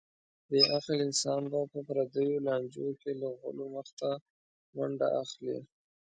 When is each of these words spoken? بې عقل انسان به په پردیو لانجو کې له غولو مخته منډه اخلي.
بې 0.49 0.61
عقل 0.75 0.97
انسان 1.07 1.41
به 1.51 1.59
په 1.71 1.79
پردیو 1.87 2.43
لانجو 2.45 2.87
کې 3.01 3.11
له 3.21 3.27
غولو 3.39 3.65
مخته 3.75 4.09
منډه 4.75 5.07
اخلي. 5.21 5.57